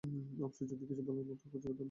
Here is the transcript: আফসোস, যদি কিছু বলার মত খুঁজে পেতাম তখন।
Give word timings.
আফসোস, 0.43 0.67
যদি 0.71 0.83
কিছু 0.85 1.03
বলার 1.07 1.25
মত 1.25 1.37
খুঁজে 1.41 1.49
পেতাম 1.53 1.61
তখন। 1.63 1.79